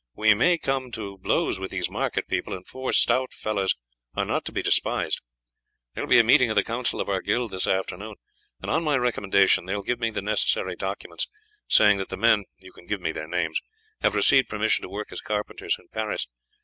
"We 0.15 0.33
may 0.33 0.57
come 0.57 0.89
to 0.93 1.19
blows 1.19 1.59
with 1.59 1.69
these 1.69 1.87
market 1.87 2.27
people, 2.27 2.55
and 2.55 2.65
four 2.65 2.91
stout 2.91 3.31
fellows 3.33 3.75
are 4.15 4.25
not 4.25 4.43
to 4.45 4.51
be 4.51 4.63
despised. 4.63 5.21
There 5.93 6.03
will 6.03 6.09
be 6.09 6.17
a 6.17 6.23
meeting 6.23 6.49
of 6.49 6.55
the 6.55 6.63
council 6.63 6.99
of 6.99 7.07
our 7.07 7.21
guild 7.21 7.51
this 7.51 7.67
afternoon, 7.67 8.15
and 8.59 8.71
on 8.71 8.83
my 8.83 8.97
recommendation 8.97 9.65
they 9.67 9.75
will 9.75 9.83
give 9.83 9.99
me 9.99 10.09
the 10.09 10.23
necessary 10.23 10.75
documents, 10.75 11.27
saying 11.69 11.97
that 11.97 12.09
the 12.09 12.17
men 12.17 12.45
you 12.57 12.71
can 12.71 12.87
give 12.87 12.99
me 12.99 13.11
their 13.11 13.27
names 13.27 13.59
have 14.01 14.15
received 14.15 14.49
permission 14.49 14.81
to 14.81 14.89
work 14.89 15.11
as 15.11 15.21
carpenters 15.21 15.77
in 15.77 15.87
Paris. 15.89 16.25